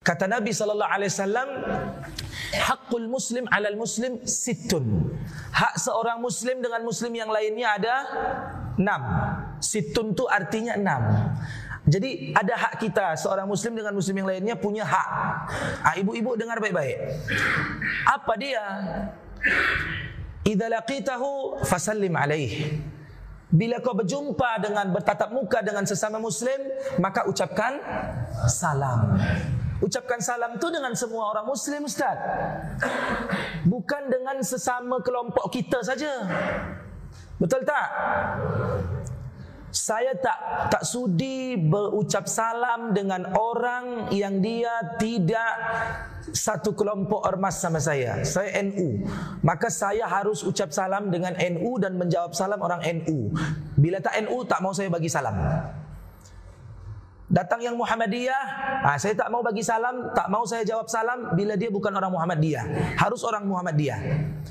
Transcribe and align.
Kata 0.00 0.24
Nabi 0.24 0.48
sallallahu 0.48 0.88
alaihi 0.96 1.12
wasallam, 1.12 1.48
hakul 2.56 3.04
muslim 3.04 3.44
'alal 3.52 3.76
muslim 3.76 4.24
situn. 4.24 5.12
Hak 5.52 5.76
seorang 5.76 6.24
muslim 6.24 6.64
dengan 6.64 6.80
muslim 6.88 7.12
yang 7.12 7.28
lainnya 7.28 7.76
ada 7.76 7.94
enam. 8.80 9.02
Situn 9.60 10.16
tu 10.16 10.24
artinya 10.24 10.80
enam. 10.80 11.04
Jadi 11.84 12.32
ada 12.32 12.56
hak 12.56 12.80
kita 12.80 13.12
seorang 13.20 13.44
muslim 13.44 13.76
dengan 13.76 13.92
muslim 13.92 14.24
yang 14.24 14.28
lainnya 14.32 14.56
punya 14.56 14.88
hak. 14.88 15.08
Ah 15.84 15.92
ibu-ibu 16.00 16.32
dengar 16.32 16.56
baik-baik. 16.64 16.96
Apa 18.08 18.40
dia? 18.40 18.64
Idza 20.48 20.80
laqitahu 20.80 21.60
fasallim 21.68 22.16
alaihi. 22.16 22.80
Bila 23.52 23.84
kau 23.84 23.92
berjumpa 23.92 24.64
dengan 24.64 24.96
bertatap 24.96 25.28
muka 25.28 25.60
dengan 25.60 25.84
sesama 25.84 26.16
muslim, 26.16 26.56
maka 26.96 27.28
ucapkan 27.28 27.76
salam. 28.48 29.20
Ucapkan 29.80 30.20
salam 30.20 30.60
tu 30.60 30.68
dengan 30.68 30.92
semua 30.92 31.32
orang 31.32 31.48
muslim 31.48 31.88
Ustaz. 31.88 32.16
Bukan 33.64 34.12
dengan 34.12 34.36
sesama 34.44 35.00
kelompok 35.00 35.48
kita 35.48 35.80
saja. 35.80 36.28
Betul 37.40 37.64
tak? 37.64 37.88
Saya 39.70 40.12
tak 40.18 40.68
tak 40.68 40.82
sudi 40.82 41.54
berucap 41.56 42.26
salam 42.26 42.92
dengan 42.92 43.22
orang 43.38 44.10
yang 44.12 44.42
dia 44.42 44.98
tidak 44.98 45.52
satu 46.34 46.76
kelompok 46.76 47.24
ormas 47.24 47.62
sama 47.62 47.80
saya. 47.80 48.20
Saya 48.26 48.60
NU. 48.66 49.06
Maka 49.40 49.72
saya 49.72 50.04
harus 50.10 50.44
ucap 50.44 50.74
salam 50.74 51.08
dengan 51.08 51.32
NU 51.38 51.80
dan 51.80 51.96
menjawab 51.96 52.36
salam 52.36 52.60
orang 52.60 52.82
NU. 53.00 53.32
Bila 53.78 54.02
tak 54.02 54.20
NU 54.26 54.44
tak 54.44 54.60
mau 54.60 54.74
saya 54.74 54.92
bagi 54.92 55.08
salam. 55.08 55.38
Datang 57.30 57.62
yang 57.62 57.78
Muhammadiyah, 57.78 58.42
ah, 58.82 58.98
saya 58.98 59.14
tak 59.14 59.30
mau 59.30 59.38
bagi 59.38 59.62
salam, 59.62 60.10
tak 60.18 60.26
mau 60.26 60.42
saya 60.50 60.66
jawab 60.66 60.90
salam 60.90 61.30
bila 61.38 61.54
dia 61.54 61.70
bukan 61.70 61.94
orang 61.94 62.10
Muhammadiyah. 62.10 62.98
Harus 62.98 63.22
orang 63.22 63.46
Muhammadiyah. 63.46 64.02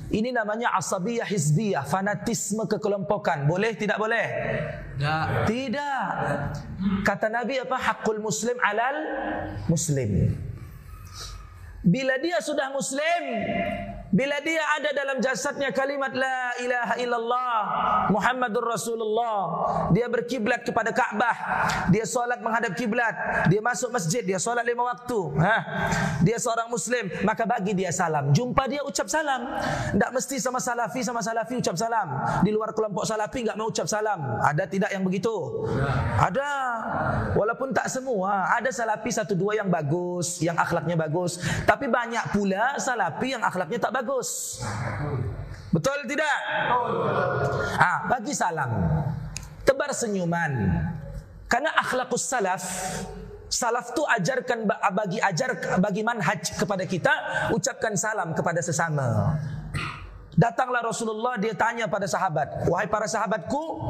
Ini 0.07 0.31
namanya 0.31 0.71
asabiyah 0.79 1.27
hizbiyah, 1.27 1.83
fanatisme 1.83 2.63
kekelompokan. 2.71 3.51
Boleh 3.51 3.75
tidak 3.75 3.99
boleh? 3.99 4.25
Tidak. 4.95 5.25
Tidak. 5.43 6.03
Kata 7.03 7.27
Nabi 7.27 7.59
apa? 7.59 7.75
Hakul 7.75 8.23
muslim 8.23 8.55
alal 8.63 8.95
muslim. 9.67 10.39
Bila 11.83 12.15
dia 12.23 12.39
sudah 12.39 12.71
muslim, 12.71 13.23
bila 14.07 14.39
dia 14.39 14.63
ada 14.79 14.89
dalam 14.95 15.19
jasadnya 15.19 15.75
kalimat 15.75 16.15
la 16.15 16.48
ilaha 16.61 16.93
illallah 16.99 17.53
Muhammadur 18.09 18.65
Rasulullah. 18.65 19.39
Dia 19.93 20.09
berkiblat 20.09 20.65
kepada 20.65 20.89
Kaabah. 20.89 21.35
Dia 21.93 22.05
solat 22.05 22.41
menghadap 22.41 22.73
kiblat. 22.73 23.47
Dia 23.47 23.61
masuk 23.61 23.93
masjid 23.93 24.25
dia 24.25 24.41
solat 24.41 24.65
lima 24.65 24.85
waktu 24.85 25.19
ha? 25.39 25.57
Dia 26.25 26.37
seorang 26.41 26.67
muslim 26.69 27.09
maka 27.23 27.45
bagi 27.45 27.77
dia 27.77 27.93
salam. 27.93 28.33
Jumpa 28.33 28.65
dia 28.65 28.81
ucap 28.83 29.07
salam. 29.07 29.45
Tidak 29.93 30.11
mesti 30.11 30.35
sama 30.41 30.59
salafi 30.61 31.01
sama 31.05 31.21
salafi 31.21 31.61
ucap 31.61 31.77
salam. 31.77 32.07
Di 32.41 32.49
luar 32.49 32.73
kelompok 32.73 33.05
salafi 33.05 33.45
enggak 33.45 33.57
mau 33.57 33.69
ucap 33.69 33.87
salam. 33.87 34.19
Ada 34.41 34.65
tidak 34.65 34.89
yang 34.93 35.05
begitu? 35.05 35.65
Ada. 36.17 36.49
Walaupun 37.37 37.71
tak 37.71 37.87
semua 37.87 38.49
ada 38.49 38.69
salafi 38.73 39.13
satu 39.13 39.37
dua 39.37 39.57
yang 39.57 39.69
bagus 39.69 40.41
yang 40.41 40.57
akhlaknya 40.57 40.95
bagus. 40.97 41.39
Tapi 41.63 41.85
banyak 41.87 42.33
pula 42.33 42.77
salafi 42.81 43.37
yang 43.37 43.43
akhlaknya 43.43 43.79
tak 43.79 43.93
bagus. 43.93 44.59
Betul 45.79 46.11
tidak? 46.11 46.37
Ah, 47.79 48.03
bagi 48.11 48.35
salam. 48.35 48.67
Tebar 49.63 49.95
senyuman. 49.95 50.51
Karena 51.47 51.71
akhlakus 51.79 52.27
salaf 52.27 52.63
Salaf 53.49 53.97
tu 53.97 54.05
ajarkan 54.05 54.69
bagi 54.93 55.17
ajar 55.17 55.81
bagi 55.81 56.05
manhaj 56.05 56.53
kepada 56.53 56.85
kita 56.85 57.13
ucapkan 57.49 57.97
salam 57.97 58.37
kepada 58.37 58.61
sesama. 58.61 59.33
Datanglah 60.37 60.85
Rasulullah 60.85 61.33
dia 61.41 61.57
tanya 61.57 61.89
pada 61.89 62.05
sahabat, 62.05 62.69
"Wahai 62.69 62.85
para 62.85 63.09
sahabatku, 63.09 63.89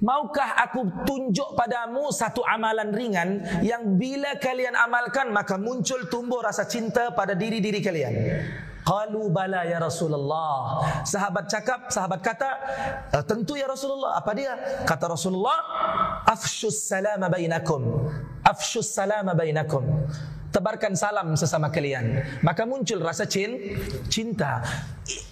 maukah 0.00 0.64
aku 0.64 1.04
tunjuk 1.04 1.52
padamu 1.52 2.08
satu 2.08 2.40
amalan 2.48 2.88
ringan 2.96 3.28
yang 3.60 4.00
bila 4.00 4.40
kalian 4.40 4.80
amalkan 4.80 5.28
maka 5.28 5.60
muncul 5.60 6.08
tumbuh 6.08 6.40
rasa 6.40 6.64
cinta 6.64 7.12
pada 7.12 7.36
diri-diri 7.36 7.84
kalian?" 7.84 8.14
Qalu 8.82 9.30
bala 9.30 9.62
ya 9.62 9.78
Rasulullah. 9.78 10.82
Sahabat 11.06 11.46
cakap, 11.46 11.86
sahabat 11.86 12.18
kata, 12.18 12.50
eh, 13.14 13.22
tentu 13.22 13.54
ya 13.54 13.70
Rasulullah. 13.70 14.18
Apa 14.18 14.34
dia? 14.34 14.58
Kata 14.82 15.06
Rasulullah, 15.06 15.58
afshus 16.26 16.90
salama 16.90 17.30
bainakum. 17.30 18.10
Afshus 18.42 18.90
salama 18.90 19.38
bainakum. 19.38 19.86
Tebarkan 20.52 20.92
salam 20.92 21.32
sesama 21.32 21.72
kalian. 21.72 22.20
Maka 22.44 22.68
muncul 22.68 23.00
rasa 23.00 23.24
cin, 23.24 23.80
cinta. 24.12 24.60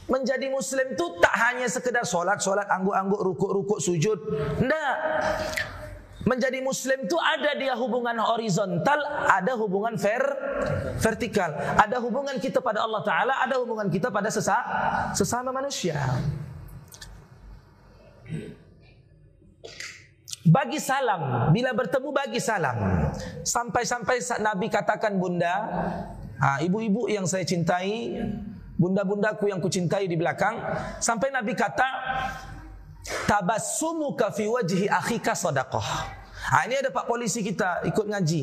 Menjadi 0.09 0.49
Muslim 0.49 0.97
tu 0.97 1.21
tak 1.21 1.34
hanya 1.37 1.69
sekedar 1.69 2.09
solat, 2.09 2.41
solat, 2.41 2.65
angguk-angguk, 2.72 3.21
rukuk-rukuk, 3.21 3.78
sujud. 3.84 4.17
Tidak. 4.56 4.94
Menjadi 6.20 6.60
muslim 6.60 7.08
itu 7.08 7.16
ada 7.16 7.56
dia 7.56 7.72
hubungan 7.72 8.12
horizontal, 8.20 9.00
ada 9.25 9.56
hubungan 9.56 9.97
ver 9.97 10.20
vertikal. 11.00 11.48
Ada 11.81 11.97
hubungan 11.97 12.36
kita 12.36 12.60
pada 12.60 12.84
Allah 12.84 13.00
Taala, 13.00 13.34
ada 13.41 13.56
hubungan 13.56 13.88
kita 13.88 14.12
pada 14.12 14.28
sesa 14.28 14.60
sesama 15.16 15.48
manusia. 15.48 15.97
Bagi 20.41 20.81
salam, 20.81 21.53
bila 21.53 21.72
bertemu 21.72 22.08
bagi 22.12 22.41
salam. 22.41 22.76
Sampai-sampai 23.44 24.20
Nabi 24.41 24.72
katakan 24.72 25.16
bunda, 25.20 25.54
ha, 26.41 26.60
ibu-ibu 26.64 27.08
yang 27.12 27.28
saya 27.28 27.44
cintai, 27.44 28.16
bunda-bundaku 28.81 29.52
yang 29.52 29.60
kucintai 29.60 30.08
di 30.08 30.16
belakang, 30.16 30.56
sampai 30.97 31.28
Nabi 31.28 31.52
kata, 31.52 31.88
tabassumuka 33.28 34.33
fi 34.34 34.44
wajhi 34.47 34.87
akhika 34.88 35.33
sadaqah. 35.33 35.88
Ha, 36.50 36.66
ini 36.66 36.81
ada 36.81 36.91
pak 36.91 37.05
polisi 37.05 37.44
kita 37.44 37.84
ikut 37.87 38.06
ngaji. 38.09 38.43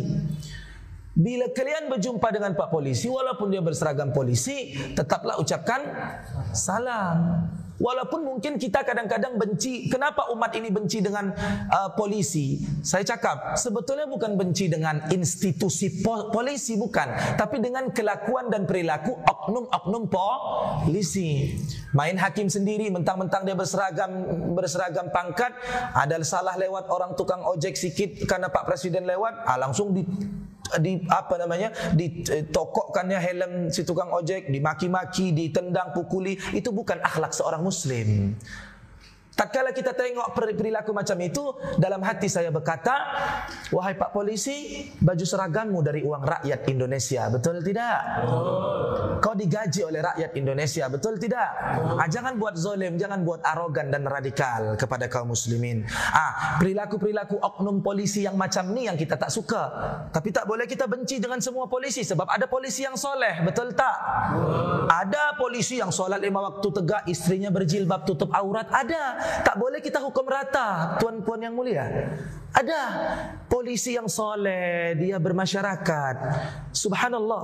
Bila 1.18 1.50
kalian 1.50 1.90
berjumpa 1.90 2.29
dengan 2.29 2.53
pak 2.53 2.69
polisi 2.69 3.09
walaupun 3.09 3.50
dia 3.50 3.57
berseragam 3.57 4.13
polisi, 4.13 4.78
tetaplah 4.94 5.41
ucapkan 5.41 5.81
salam. 6.53 7.50
Walaupun 7.77 8.25
mungkin 8.25 8.57
kita 8.57 8.81
kadang-kadang 8.81 9.38
benci, 9.38 9.85
kenapa 9.85 10.33
umat 10.33 10.49
ini 10.57 10.73
benci 10.73 10.97
dengan 10.97 11.29
uh, 11.69 11.93
polisi? 11.93 12.57
Saya 12.81 13.05
cakap, 13.05 13.53
sebetulnya 13.53 14.09
bukan 14.09 14.33
benci 14.33 14.65
dengan 14.65 15.05
institusi 15.13 16.01
po 16.01 16.33
polisi, 16.33 16.73
bukan. 16.73 17.38
Tapi 17.38 17.61
dengan 17.61 17.93
kelakuan 17.93 18.49
dan 18.49 18.65
perilaku 18.65 19.13
oknum-oknum 19.21 20.09
polisi. 20.09 21.53
Main 21.93 22.17
hakim 22.17 22.49
sendiri, 22.49 22.89
mentang-mentang 22.89 23.45
dia 23.45 23.53
berseragam 23.53 24.09
berseragam 24.57 25.13
pangkat, 25.13 25.53
ada 25.94 26.17
salah 26.25 26.57
lewat 26.57 26.89
orang 26.89 27.13
tukang 27.13 27.45
ojek 27.45 27.77
sikit 27.77 28.25
karena 28.25 28.49
Pak 28.49 28.65
Presiden 28.65 29.05
lewat, 29.05 29.45
ah, 29.45 29.57
langsung 29.61 29.94
di 29.94 30.01
di 30.79 31.00
apa 31.07 31.39
namanya 31.39 31.72
ditokokkannya 31.95 33.19
helm 33.19 33.51
si 33.72 33.88
tukang 33.88 34.11
ojek 34.11 34.51
dimaki-maki 34.51 35.31
ditendang 35.31 35.95
pukuli. 35.95 36.35
Itu 36.51 36.75
bukan 36.75 37.00
akhlak 37.01 37.31
seorang 37.31 37.63
muslim 37.63 38.35
Tak 39.38 39.53
kala 39.53 39.70
kita 39.70 39.94
tengok 39.94 40.34
perilaku 40.34 40.98
macam 40.98 41.14
itu, 41.22 41.53
dalam 41.78 42.02
hati 42.02 42.25
saya 42.25 42.50
berkata, 42.50 42.90
wahai 43.70 43.94
Pak 43.94 44.09
Polisi, 44.09 44.90
baju 44.98 45.22
seragammu 45.22 45.78
dari 45.86 46.02
uang 46.02 46.25
rakyat 46.25 46.66
Indonesia, 46.66 47.30
betul 47.30 47.62
tidak? 47.62 48.25
Betul. 48.25 49.22
Kau 49.22 49.38
digaji 49.38 49.86
oleh 49.86 50.02
rakyat 50.02 50.34
Indonesia, 50.42 50.90
betul 50.90 51.22
tidak? 51.22 51.50
Ah, 52.02 52.09
jangan 52.09 52.42
buat 52.42 52.58
zolim, 52.58 52.98
jangan 52.98 53.22
buat 53.22 53.46
arogan 53.46 53.94
dan 53.94 54.09
radikal 54.09 54.74
kepada 54.74 55.06
kaum 55.06 55.30
muslimin. 55.30 55.86
Ah, 56.09 56.58
perilaku-perilaku 56.58 57.38
oknum 57.38 57.86
polisi 57.86 58.25
yang 58.25 58.42
macam 58.42 58.74
ni 58.74 58.90
yang 58.90 58.98
kita 58.98 59.22
tak 59.22 59.30
suka. 59.30 59.69
Tapi 60.09 60.34
tak 60.34 60.50
boleh 60.50 60.66
kita 60.66 60.90
benci 60.90 61.22
dengan 61.22 61.38
semua 61.46 61.69
polisi 61.69 62.02
sebab 62.02 62.25
ada 62.25 62.50
polisi 62.50 62.90
yang 62.90 62.98
soleh, 62.98 63.45
betul 63.45 63.69
tak? 63.78 63.98
Betul. 64.33 64.90
Ada 64.90 65.38
polisi 65.38 65.78
yang 65.78 65.94
solat 65.94 66.18
lima 66.25 66.42
waktu 66.42 66.68
tegak, 66.74 67.04
istrinya 67.06 67.54
berjilbab 67.54 68.01
tutup 68.01 68.33
aurat, 68.33 68.66
ada. 68.74 69.26
Tak 69.44 69.56
boleh 69.59 69.79
kita 69.83 70.00
hukum 70.03 70.27
rata, 70.27 70.97
tuan-puan 71.01 71.41
yang 71.41 71.53
mulia. 71.56 71.85
Ada 72.53 72.79
polisi 73.51 73.94
yang 73.94 74.09
soleh, 74.09 74.95
dia 74.97 75.19
bermasyarakat. 75.21 76.15
Subhanallah 76.71 77.44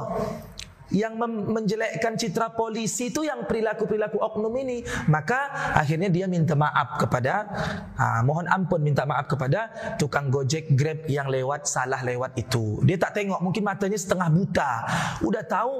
yang 0.91 1.15
menjelekkan 1.23 2.19
citra 2.19 2.51
polisi 2.57 3.13
itu 3.13 3.23
yang 3.23 3.47
perilaku-perilaku 3.47 4.19
oknum 4.19 4.51
ini. 4.59 4.83
Maka 5.07 5.71
akhirnya 5.77 6.09
dia 6.11 6.25
minta 6.27 6.57
maaf 6.57 6.99
kepada 6.99 7.47
ha, 7.95 8.19
mohon 8.25 8.49
ampun 8.49 8.83
minta 8.83 9.07
maaf 9.07 9.29
kepada 9.29 9.71
tukang 9.95 10.27
gojek 10.27 10.75
grab 10.75 11.05
yang 11.07 11.31
lewat 11.31 11.69
salah 11.69 12.03
lewat 12.03 12.35
itu. 12.35 12.83
Dia 12.83 12.99
tak 12.99 13.15
tengok 13.15 13.39
mungkin 13.39 13.63
matanya 13.63 13.95
setengah 13.95 14.27
buta. 14.27 14.71
Udah 15.23 15.43
tahu 15.45 15.73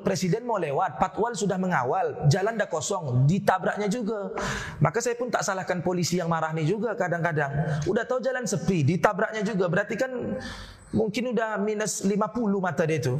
presiden 0.00 0.48
mau 0.48 0.56
lewat 0.56 0.96
patwal 0.96 1.36
sudah 1.36 1.60
mengawal 1.60 2.30
jalan 2.30 2.56
dah 2.56 2.68
kosong 2.70 3.28
ditabraknya 3.28 3.90
juga. 3.90 4.32
Maka 4.80 5.02
saya 5.02 5.18
pun 5.18 5.28
tak 5.28 5.44
salahkan 5.44 5.82
polisi 5.84 6.16
yang 6.18 6.30
marah 6.30 6.54
ni 6.54 6.64
juga 6.64 6.94
kadang-kadang. 6.94 7.82
Udah 7.84 8.04
tahu 8.06 8.22
jalan 8.22 8.46
sepi 8.46 8.86
ditabraknya 8.86 9.42
juga. 9.44 9.66
Berarti 9.68 9.94
kan 9.98 10.12
Mungkin 10.90 11.30
udah 11.30 11.54
minus 11.62 12.02
50 12.02 12.18
mata 12.58 12.82
dia 12.82 12.98
tu. 12.98 13.14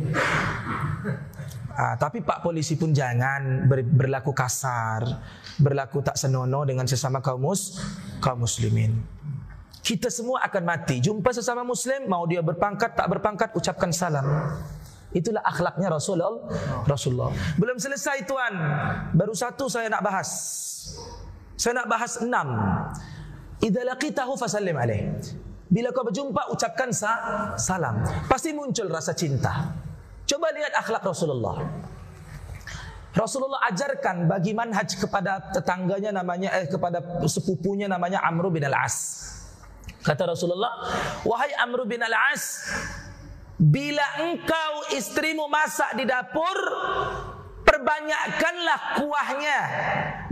Ah, 1.71 1.95
tapi 1.95 2.21
Pak 2.21 2.43
Polisi 2.43 2.75
pun 2.75 2.91
jangan 2.91 3.65
ber, 3.71 3.87
berlaku 3.87 4.35
kasar, 4.35 5.07
berlaku 5.57 6.03
tak 6.03 6.19
senonoh 6.19 6.67
dengan 6.67 6.85
sesama 6.85 7.23
kaum 7.23 7.47
mus, 7.47 7.79
kaum 8.19 8.43
muslimin. 8.43 8.99
Kita 9.81 10.13
semua 10.13 10.45
akan 10.45 10.63
mati. 10.67 11.01
Jumpa 11.01 11.33
sesama 11.33 11.65
muslim, 11.65 12.05
mau 12.05 12.29
dia 12.29 12.45
berpangkat 12.45 12.99
tak 12.99 13.07
berpangkat, 13.09 13.49
ucapkan 13.57 13.95
salam. 13.95 14.27
Itulah 15.11 15.43
akhlaknya 15.43 15.91
Rasulullah. 15.91 16.37
Rasulullah. 16.87 17.31
Belum 17.57 17.79
selesai 17.81 18.29
tuan. 18.29 18.55
Baru 19.17 19.33
satu 19.35 19.67
saya 19.67 19.91
nak 19.91 20.05
bahas. 20.05 20.29
Saya 21.57 21.83
nak 21.83 21.89
bahas 21.91 22.21
enam. 22.23 22.61
Idza 23.59 23.83
laqitahu 23.89 24.39
fasallim 24.39 24.77
alaih. 24.79 25.17
Bila 25.71 25.95
kau 25.95 26.03
berjumpa 26.03 26.51
ucapkan 26.51 26.91
sa 26.91 27.11
salam. 27.55 28.03
Pasti 28.27 28.51
muncul 28.51 28.91
rasa 28.91 29.15
cinta. 29.15 29.71
Coba 30.27 30.51
lihat 30.51 30.75
akhlak 30.75 31.07
Rasulullah. 31.07 31.63
Rasulullah 33.15 33.63
ajarkan 33.71 34.27
bagi 34.27 34.55
manhaj 34.55 34.99
kepada 34.99 35.51
tetangganya 35.51 36.11
namanya 36.15 36.55
eh 36.59 36.67
kepada 36.71 37.23
sepupunya 37.27 37.87
namanya 37.87 38.23
Amr 38.23 38.51
bin 38.51 38.67
Al-As. 38.67 39.27
Kata 40.03 40.35
Rasulullah, 40.35 40.87
"Wahai 41.27 41.51
Amr 41.59 41.87
bin 41.91 42.03
Al-As, 42.03 42.71
bila 43.59 44.07
engkau 44.27 44.95
istrimu 44.95 45.51
masak 45.51 45.99
di 45.99 46.07
dapur, 46.07 46.59
perbanyakkanlah 47.71 48.81
kuahnya. 48.99 49.59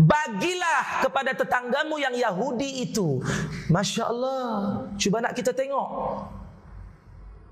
Bagilah 0.03 1.07
kepada 1.07 1.31
tetanggamu 1.39 2.03
yang 2.03 2.15
Yahudi 2.19 2.83
itu." 2.83 3.23
Masya 3.71 4.11
Allah. 4.11 4.51
Cuba 4.99 5.23
nak 5.23 5.39
kita 5.39 5.55
tengok. 5.55 5.87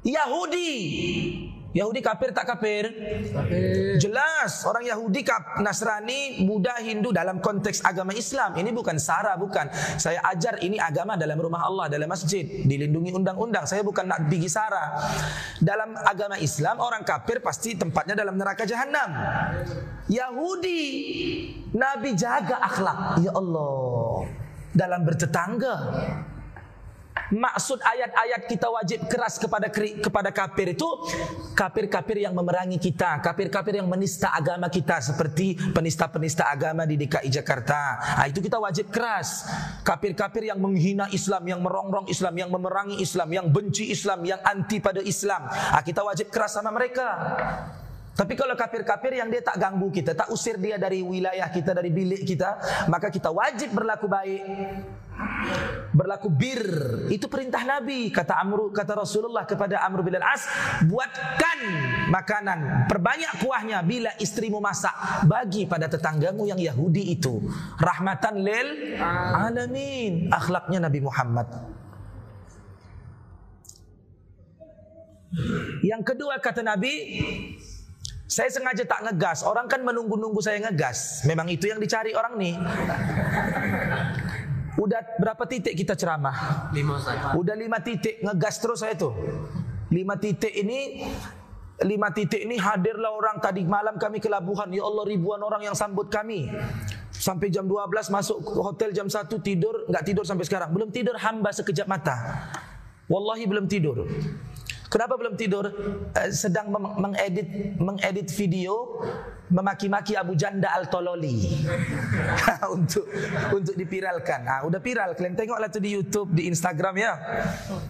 Yahudi 0.03 0.75
Yahudi 1.77 2.01
kafir 2.01 2.33
tak 2.33 2.49
kafir? 2.49 2.89
Kafir. 3.37 4.01
Jelas 4.01 4.65
orang 4.65 4.89
Yahudi 4.89 5.21
kap 5.21 5.61
Nasrani, 5.61 6.41
Buddha, 6.49 6.81
Hindu 6.81 7.13
dalam 7.13 7.45
konteks 7.45 7.85
agama 7.85 8.17
Islam. 8.17 8.57
Ini 8.57 8.73
bukan 8.73 8.97
sara 8.97 9.37
bukan. 9.37 9.69
Saya 10.01 10.25
ajar 10.25 10.57
ini 10.65 10.81
agama 10.81 11.21
dalam 11.21 11.37
rumah 11.37 11.69
Allah, 11.69 11.93
dalam 11.93 12.09
masjid, 12.09 12.65
dilindungi 12.65 13.13
undang-undang. 13.13 13.69
Saya 13.69 13.85
bukan 13.85 14.09
nak 14.09 14.25
pergi 14.25 14.49
sara. 14.49 14.97
Dalam 15.61 15.93
agama 16.01 16.41
Islam 16.41 16.81
orang 16.81 17.05
kafir 17.05 17.45
pasti 17.45 17.77
tempatnya 17.77 18.17
dalam 18.17 18.41
neraka 18.41 18.65
jahanam. 18.65 19.13
Yahudi 20.09 20.81
Nabi 21.77 22.17
jaga 22.17 22.57
akhlak. 22.57 23.21
Ya 23.21 23.37
Allah. 23.37 24.25
Dalam 24.73 25.05
bertetangga. 25.05 25.77
Maksud 27.33 27.83
ayat-ayat 27.83 28.47
kita 28.47 28.69
wajib 28.71 29.01
keras 29.11 29.39
kepada 29.43 29.67
kepada 29.73 30.31
kafir 30.31 30.79
itu 30.79 30.87
kafir-kafir 31.59 32.23
yang 32.23 32.35
memerangi 32.37 32.79
kita, 32.79 33.19
kafir-kafir 33.19 33.83
yang 33.83 33.89
menista 33.91 34.31
agama 34.31 34.71
kita 34.71 35.03
seperti 35.03 35.59
penista-penista 35.75 36.47
agama 36.47 36.87
di 36.87 36.95
DKI 36.95 37.27
Jakarta. 37.27 37.99
Nah, 38.23 38.27
itu 38.31 38.39
kita 38.39 38.63
wajib 38.63 38.95
keras. 38.95 39.43
Kafir-kafir 39.83 40.55
yang 40.55 40.63
menghina 40.63 41.11
Islam, 41.11 41.43
yang 41.51 41.61
merongrong 41.63 42.07
Islam, 42.07 42.35
yang 42.39 42.51
memerangi 42.55 43.03
Islam, 43.03 43.29
yang 43.33 43.47
benci 43.51 43.91
Islam, 43.91 44.23
yang 44.23 44.39
anti 44.47 44.79
pada 44.79 45.03
Islam. 45.03 45.51
Nah, 45.51 45.83
kita 45.83 46.07
wajib 46.07 46.31
keras 46.31 46.55
sama 46.55 46.71
mereka. 46.71 47.09
Tapi 48.17 48.33
kalau 48.33 48.57
kafir-kafir 48.57 49.21
yang 49.21 49.29
dia 49.29 49.45
tak 49.45 49.61
ganggu 49.61 49.93
kita, 49.93 50.17
tak 50.17 50.33
usir 50.33 50.57
dia 50.57 50.81
dari 50.81 51.05
wilayah 51.05 51.53
kita, 51.53 51.77
dari 51.77 51.93
bilik 51.93 52.25
kita, 52.25 52.57
maka 52.89 53.13
kita 53.13 53.29
wajib 53.29 53.77
berlaku 53.77 54.09
baik. 54.09 54.43
Berlaku 55.93 56.33
bir. 56.33 56.65
Itu 57.13 57.29
perintah 57.29 57.61
Nabi, 57.61 58.09
kata 58.09 58.41
Amr, 58.41 58.73
kata 58.73 59.05
Rasulullah 59.05 59.45
kepada 59.45 59.85
Amr 59.85 60.01
bin 60.01 60.17
Al-As, 60.17 60.49
buatkan 60.89 61.59
makanan, 62.09 62.89
perbanyak 62.89 63.37
kuahnya 63.37 63.85
bila 63.85 64.09
istrimu 64.17 64.65
masak 64.65 64.97
bagi 65.29 65.69
pada 65.69 65.85
tetanggamu 65.85 66.49
yang 66.49 66.61
Yahudi 66.61 67.13
itu. 67.13 67.45
Rahmatan 67.77 68.41
lil 68.41 68.97
alamin. 68.97 70.33
Akhlaknya 70.33 70.89
Nabi 70.89 71.01
Muhammad. 71.05 71.49
Yang 75.85 76.03
kedua 76.17 76.41
kata 76.41 76.65
Nabi, 76.65 77.21
saya 78.27 78.51
sengaja 78.51 78.83
tak 78.83 79.07
ngegas. 79.07 79.47
Orang 79.47 79.71
kan 79.71 79.87
menunggu-nunggu 79.87 80.43
saya 80.43 80.59
ngegas. 80.67 81.23
Memang 81.31 81.47
itu 81.47 81.71
yang 81.71 81.79
dicari 81.79 82.11
orang 82.11 82.35
nih. 82.35 82.55
Udah 84.77 85.01
berapa 85.17 85.47
titik 85.49 85.73
kita 85.73 85.97
ceramah? 85.97 86.69
Lima 86.75 87.01
Udah 87.39 87.57
lima 87.57 87.81
titik 87.81 88.21
ngegas 88.21 88.61
terus 88.61 88.83
saya 88.83 88.99
tuh. 88.99 89.15
Lima 89.89 90.19
titik 90.19 90.53
ini 90.53 91.07
Lima 91.77 92.09
titik 92.09 92.41
ini 92.41 92.57
hadirlah 92.57 93.13
orang 93.13 93.37
tadi 93.37 93.61
malam 93.61 94.01
kami 94.01 94.17
ke 94.17 94.33
Labuhan. 94.33 94.73
Ya 94.73 94.81
Allah 94.81 95.05
ribuan 95.05 95.45
orang 95.45 95.61
yang 95.61 95.77
sambut 95.77 96.09
kami. 96.09 96.49
Sampai 97.13 97.53
jam 97.53 97.69
12 97.69 98.09
masuk 98.09 98.41
hotel 98.65 98.97
jam 98.97 99.13
1 99.13 99.29
tidur. 99.45 99.85
Enggak 99.85 100.09
tidur 100.09 100.25
sampai 100.25 100.49
sekarang. 100.49 100.73
Belum 100.73 100.89
tidur 100.89 101.21
hamba 101.21 101.53
sekejap 101.53 101.85
mata. 101.85 102.17
Wallahi 103.13 103.45
belum 103.45 103.69
tidur. 103.69 104.09
Kenapa 104.87 105.19
belum 105.19 105.35
tidur? 105.35 105.67
Uh, 106.15 106.31
sedang 106.31 106.71
mengedit 106.71 107.75
mengedit 107.79 108.31
video 108.35 109.03
memaki-maki 109.47 110.19
Abu 110.19 110.35
Janda 110.35 110.75
Al 110.75 110.91
Tololi 110.91 111.63
untuk 112.77 113.07
untuk 113.55 113.75
dipiralkan. 113.79 114.43
Ah, 114.47 114.61
udah 114.67 114.83
viral. 114.83 115.15
Kalian 115.15 115.39
tengoklah 115.39 115.71
tu 115.71 115.79
di 115.79 115.95
YouTube, 115.95 116.35
di 116.35 116.51
Instagram 116.51 116.95
ya. 116.99 117.13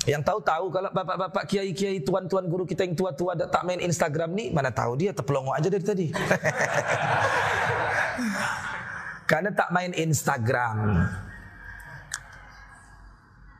Yang 0.04 0.22
tahu 0.24 0.40
tahu 0.44 0.66
kalau 0.68 0.90
bapak-bapak 0.92 1.44
kiai-kiai 1.48 2.04
tuan-tuan 2.04 2.44
guru 2.48 2.68
kita 2.68 2.84
yang 2.84 2.92
tua-tua 2.92 3.32
tak 3.36 3.64
main 3.64 3.80
Instagram 3.80 4.36
ni, 4.36 4.52
mana 4.52 4.68
tahu 4.68 5.00
dia 5.00 5.16
terpelongo 5.16 5.56
aja 5.56 5.72
dari 5.72 5.84
tadi. 5.84 6.12
Karena 9.30 9.50
tak 9.50 9.74
main 9.74 9.90
Instagram. 9.96 11.08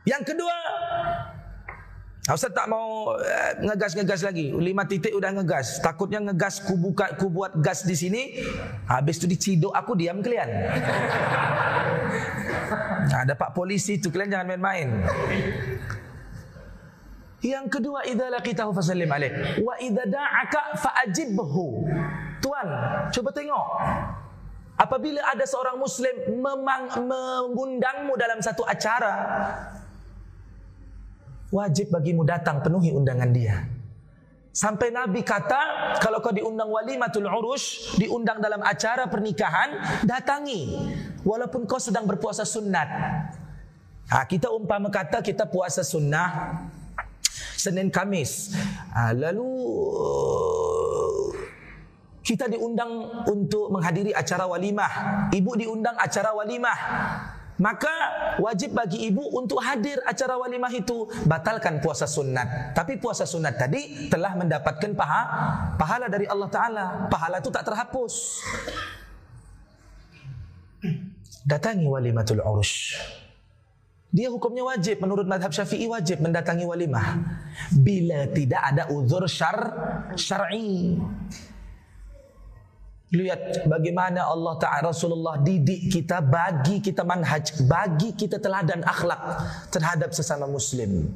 Yang 0.07 0.23
kedua, 0.31 0.55
Ustaz 2.27 2.51
tak 2.51 2.67
mau 2.67 3.15
uh, 3.15 3.51
ngegas-ngegas 3.63 4.19
lagi. 4.19 4.51
Lima 4.51 4.83
titik 4.83 5.15
udah 5.15 5.31
ngegas. 5.31 5.79
Takutnya 5.79 6.19
ngegas 6.19 6.59
ku 6.59 6.75
buka 6.75 7.15
ku 7.15 7.31
buat 7.31 7.55
gas 7.63 7.87
di 7.87 7.95
sini. 7.95 8.43
Habis 8.83 9.23
tu 9.23 9.31
diciduk 9.31 9.71
aku 9.71 9.95
diam 9.95 10.19
kalian. 10.19 10.49
Ada 13.07 13.31
Pak 13.31 13.55
polisi 13.55 13.95
tu 14.03 14.11
kalian 14.11 14.35
jangan 14.35 14.47
main-main. 14.51 15.07
Yang 17.39 17.79
kedua 17.79 18.03
idza 18.03 18.27
laqitahu 18.27 18.75
fasallim 18.75 19.07
alaih 19.07 19.63
wa 19.63 19.79
idza 19.79 20.03
da'aka 20.03 20.75
fa'ajibhu. 20.83 21.67
Tuan, 22.43 22.67
coba 23.13 23.29
tengok. 23.31 23.67
Apabila 24.77 25.21
ada 25.25 25.41
seorang 25.47 25.79
muslim 25.79 26.11
memang 26.37 26.91
mengundangmu 27.01 28.13
dalam 28.13 28.37
satu 28.43 28.61
acara, 28.61 29.09
wajib 31.51 31.91
bagimu 31.93 32.27
datang 32.27 32.59
penuhi 32.59 32.91
undangan 32.91 33.31
dia. 33.31 33.67
Sampai 34.57 34.89
Nabi 34.89 35.21
kata, 35.21 35.93
kalau 36.01 36.17
kau 36.17 36.33
diundang 36.33 36.65
walimatul 36.73 37.29
urush, 37.29 37.93
diundang 38.01 38.41
dalam 38.41 38.65
acara 38.65 39.05
pernikahan, 39.05 40.01
datangi. 40.01 40.73
Walaupun 41.21 41.69
kau 41.69 41.77
sedang 41.77 42.09
berpuasa 42.09 42.41
sunat. 42.41 42.89
Ha, 44.07 44.25
kita 44.25 44.49
umpama 44.49 44.89
kata 44.89 45.21
kita 45.21 45.45
puasa 45.45 45.85
sunnah 45.85 46.57
Senin 47.53 47.93
Kamis. 47.93 48.57
Ha, 48.97 49.13
lalu 49.13 49.45
kita 52.25 52.49
diundang 52.49 53.23
untuk 53.29 53.69
menghadiri 53.69 54.09
acara 54.09 54.49
walimah. 54.49 55.29
Ibu 55.29 55.51
diundang 55.53 56.01
acara 56.01 56.33
walimah. 56.33 56.79
Maka 57.57 57.89
wajib 58.37 58.77
bagi 58.77 59.09
ibu 59.09 59.33
untuk 59.33 59.57
hadir 59.65 59.97
acara 60.05 60.37
walimah 60.37 60.69
itu 60.69 61.09
batalkan 61.25 61.81
puasa 61.81 62.05
sunat. 62.05 62.77
Tapi 62.77 63.01
puasa 63.01 63.25
sunat 63.25 63.57
tadi 63.57 64.09
telah 64.13 64.37
mendapatkan 64.37 64.93
paha, 64.93 65.21
pahala 65.73 66.05
dari 66.05 66.29
Allah 66.29 66.49
Taala. 66.53 66.85
Pahala 67.09 67.41
itu 67.41 67.49
tak 67.49 67.65
terhapus. 67.65 68.45
Datangi 71.47 71.89
walimatul 71.89 72.45
urush. 72.45 72.93
Dia 74.07 74.31
hukumnya 74.31 74.63
wajib 74.63 75.03
menurut 75.03 75.27
madhab 75.27 75.51
syafi'i 75.51 75.89
wajib 75.89 76.23
mendatangi 76.23 76.63
walimah. 76.63 77.17
Bila 77.75 78.29
tidak 78.31 78.61
ada 78.63 78.83
uzur 78.93 79.25
syar 79.27 79.57
syar'i. 80.15 80.95
Lihat 83.07 83.71
bagaimana 83.71 84.27
Allah 84.27 84.59
Ta'ala 84.59 84.91
Rasulullah 84.91 85.39
didik 85.39 85.87
kita 85.87 86.19
bagi 86.19 86.83
kita 86.83 87.07
manhaj, 87.07 87.55
bagi 87.63 88.11
kita 88.11 88.35
teladan 88.35 88.83
akhlak 88.83 89.21
terhadap 89.71 90.11
sesama 90.11 90.43
muslim. 90.43 91.15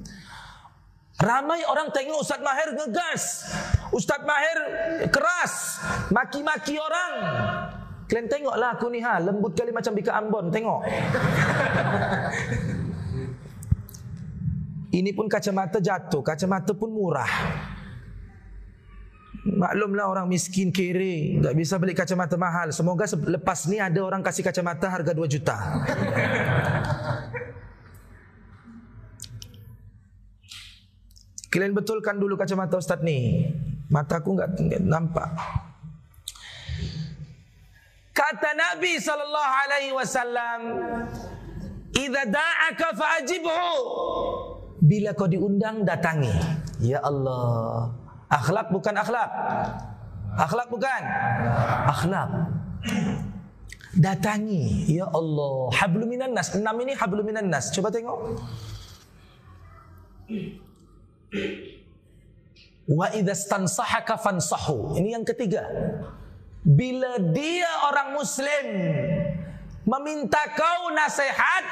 Ramai 1.19 1.67
orang 1.67 1.91
tengok 1.91 2.24
Ustaz 2.24 2.39
Mahir 2.39 2.79
ngegas. 2.79 3.51
Ustaz 3.91 4.24
Mahir 4.24 4.57
keras. 5.12 5.83
Maki-maki 6.15 6.79
orang. 6.79 7.13
Kalian 8.07 8.27
tengoklah 8.31 8.79
aku 8.79 8.88
ni 8.88 9.03
ha. 9.03 9.19
Lembut 9.19 9.51
kali 9.51 9.75
macam 9.75 9.91
Bika 9.91 10.15
Ambon. 10.15 10.48
Tengok. 10.48 10.81
Ini 14.91 15.15
pun 15.15 15.31
kacamata 15.31 15.79
jatuh, 15.79 16.19
kacamata 16.19 16.75
pun 16.75 16.91
murah. 16.91 17.31
Maklumlah 19.41 20.05
orang 20.05 20.29
miskin 20.29 20.69
kere, 20.69 21.41
tak 21.41 21.57
bisa 21.57 21.81
beli 21.81 21.98
kacamata 21.98 22.38
mahal. 22.38 22.69
Semoga 22.69 23.10
lepas 23.10 23.65
ni 23.65 23.81
ada 23.81 23.98
orang 24.05 24.21
kasih 24.21 24.45
kacamata 24.45 24.86
harga 24.86 25.17
2 25.17 25.25
juta. 25.25 25.57
Kalian 31.51 31.74
betulkan 31.74 32.21
dulu 32.21 32.38
kacamata 32.38 32.77
Ustaz 32.77 33.01
ni. 33.01 33.50
Mataku 33.89 34.39
enggak 34.39 34.55
nampak. 34.79 35.36
Kata 38.15 38.55
Nabi 38.55 38.95
sallallahu 39.01 39.53
alaihi 39.65 39.91
wasallam, 39.91 40.60
"Idza 41.91 42.24
da'aka 42.29 42.88
fa'ajibhu." 42.95 43.63
Bila 44.79 45.12
kau 45.12 45.27
diundang 45.27 45.83
datangi. 45.83 46.31
Ya 46.79 47.03
Allah. 47.03 48.00
Akhlak 48.31 48.71
bukan 48.71 48.95
akhlak. 48.95 49.29
Akhlak 50.39 50.67
bukan. 50.71 51.01
Akhlak. 51.91 52.29
Datangi. 53.91 54.88
Ya 54.88 55.11
Allah. 55.11 55.67
Hablum 55.75 56.07
minan 56.07 56.31
nas. 56.31 56.55
Enam 56.55 56.79
ini 56.79 56.95
hablum 56.95 57.27
minan 57.27 57.51
nas. 57.51 57.75
Coba 57.75 57.91
tengok. 57.91 58.39
Wa 62.88 63.11
idza 63.11 63.35
stansahaka 63.35 64.15
fansahu. 64.15 64.95
Ini 64.95 65.19
yang 65.19 65.27
ketiga. 65.27 65.67
Bila 66.63 67.19
dia 67.35 67.67
orang 67.91 68.15
muslim 68.15 68.65
meminta 69.81 70.38
kau 70.53 70.93
nasihat 70.93 71.65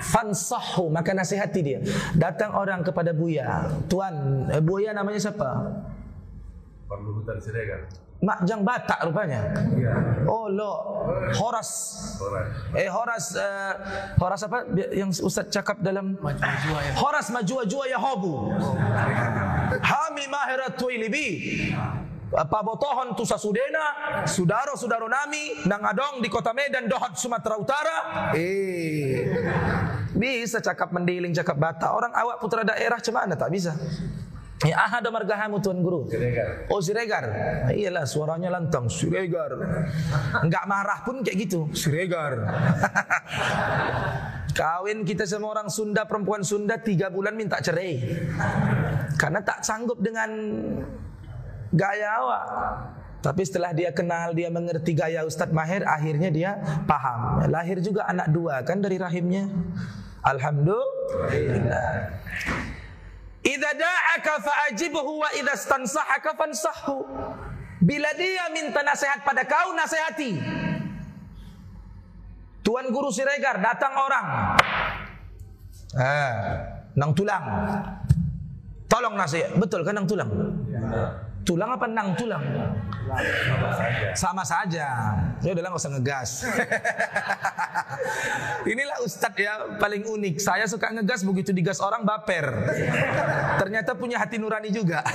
fansahu 0.00 0.88
maka 0.88 1.12
nasihati 1.12 1.60
dia 1.60 1.78
datang 2.16 2.56
orang 2.56 2.80
kepada 2.80 3.12
buya 3.12 3.68
tuan 3.92 4.48
eh, 4.48 4.64
buya 4.64 4.96
namanya 4.96 5.20
siapa 5.20 5.68
perlu 6.92 7.24
hutan 7.24 7.40
siregar 7.40 7.88
Makjang 8.22 8.62
Batak 8.62 9.02
rupanya. 9.02 9.50
Ya. 9.74 9.98
Oh 10.30 10.46
lo 10.46 10.70
Horas. 11.42 11.70
Eh 12.70 12.86
Horas 12.86 13.34
uh, 13.34 13.74
Horas 14.14 14.46
apa 14.46 14.62
yang 14.94 15.10
Ustaz 15.10 15.50
cakap 15.50 15.82
dalam 15.82 16.14
Majua 16.22 16.78
ya. 16.86 16.92
Horas 17.02 17.34
Majua 17.34 17.66
Jua 17.66 17.90
ya 17.90 17.98
Hobu. 17.98 18.54
Hami 19.82 20.24
Mahirat 20.30 20.78
Tuilibi. 20.78 21.28
Pabotohon 22.32 23.12
tu 23.12 23.28
sasudena, 23.28 24.24
sudaro-sudaro 24.24 25.04
nami, 25.04 25.68
nang 25.68 25.84
adong 25.84 26.24
di 26.24 26.32
kota 26.32 26.56
Medan, 26.56 26.88
Dohat, 26.88 27.12
Sumatera 27.12 27.60
Utara. 27.60 27.96
Eh, 28.32 29.28
bisa 30.16 30.64
cakap 30.64 30.96
mendiling, 30.96 31.36
cakap 31.36 31.60
bata. 31.60 31.92
Orang 31.92 32.08
awak 32.16 32.40
putra 32.40 32.64
daerah 32.64 32.96
cemana 33.04 33.36
tak 33.36 33.52
bisa. 33.52 33.76
Ya 34.62 34.78
ahad 34.78 35.02
margahamu 35.10 35.58
tuan 35.58 35.82
guru. 35.82 36.06
Siregar. 36.06 36.70
Oh 36.70 36.78
Siregar. 36.78 37.24
Iyalah 37.74 38.06
suaranya 38.06 38.54
lantang 38.54 38.86
Siregar. 38.86 39.58
Enggak 40.38 40.64
marah 40.70 41.02
pun 41.02 41.26
kayak 41.26 41.48
gitu. 41.48 41.66
Siregar. 41.74 42.38
Kawin 44.58 45.08
kita 45.08 45.24
semua 45.24 45.56
orang 45.56 45.72
Sunda 45.72 46.04
perempuan 46.04 46.44
Sunda 46.44 46.78
tiga 46.78 47.10
bulan 47.10 47.34
minta 47.34 47.58
cerai. 47.58 47.98
Karena 49.16 49.40
tak 49.42 49.66
sanggup 49.66 49.98
dengan 49.98 50.30
gaya 51.72 52.08
awak. 52.20 52.44
Tapi 53.22 53.46
setelah 53.46 53.70
dia 53.70 53.94
kenal, 53.94 54.34
dia 54.34 54.50
mengerti 54.50 54.98
gaya 54.98 55.22
Ustadz 55.22 55.54
Mahir, 55.54 55.86
akhirnya 55.86 56.28
dia 56.28 56.58
paham. 56.90 57.46
Lahir 57.46 57.78
juga 57.78 58.02
anak 58.10 58.34
dua 58.34 58.66
kan 58.66 58.82
dari 58.82 58.98
rahimnya. 58.98 59.46
Alhamdulillah. 60.26 62.18
Idza 63.42 63.70
da'aka 64.12 64.44
fa'ajibhu 64.44 65.24
wa 65.24 65.28
idza 65.32 65.56
stansahaka 65.56 66.36
fansahhu. 66.36 67.08
Bila 67.82 68.12
dia 68.14 68.46
minta 68.52 68.84
nasihat 68.84 69.24
pada 69.24 69.42
kau, 69.48 69.74
nasihati. 69.74 70.38
Tuan 72.62 72.86
Guru 72.94 73.10
Siregar 73.10 73.58
datang 73.58 73.96
orang. 73.98 74.26
Eh, 75.98 76.34
nang 76.94 77.10
tulang. 77.10 77.42
Tolong 78.86 79.18
nasihat. 79.18 79.58
Betul 79.58 79.82
kan 79.82 79.98
nang 79.98 80.06
tulang? 80.06 80.30
Ya. 80.70 81.31
Tulang 81.42 81.74
apa 81.74 81.86
nang 81.90 82.14
tulang? 82.14 82.42
Sama 82.42 83.70
saja. 83.74 84.06
Sama 84.14 84.42
saja. 84.46 84.86
Ya 85.42 85.50
udah 85.50 85.62
nggak 85.66 85.82
usah 85.82 85.92
ngegas. 85.98 86.30
Inilah 88.72 88.98
ustadz 89.02 89.42
ya 89.42 89.52
paling 89.82 90.06
unik. 90.06 90.38
Saya 90.38 90.70
suka 90.70 90.94
ngegas 90.94 91.26
begitu 91.26 91.50
digas 91.50 91.82
orang 91.82 92.06
baper. 92.06 92.46
Ternyata 93.58 93.98
punya 93.98 94.22
hati 94.22 94.38
nurani 94.38 94.70
juga. 94.70 95.02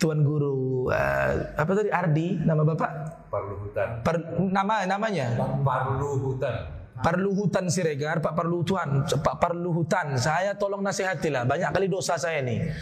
Tuan 0.00 0.24
guru 0.24 0.88
uh, 0.92 1.32
apa 1.56 1.72
tadi 1.72 1.88
Ardi 1.88 2.36
nama 2.40 2.64
bapak? 2.64 2.90
Parluhutan. 3.32 3.88
Per, 4.04 4.16
nama 4.52 4.84
namanya? 4.84 5.32
Parluhutan. 5.64 6.54
Parluhutan 6.96 7.68
Siregar, 7.68 8.24
Pak 8.24 8.32
Parluhutan, 8.32 9.04
Pak 9.04 9.36
Parluhutan. 9.36 10.16
Saya 10.16 10.56
tolong 10.56 10.80
nasihatilah. 10.80 11.44
Banyak 11.44 11.76
kali 11.76 11.92
dosa 11.92 12.16
saya 12.16 12.40
nih. 12.40 12.72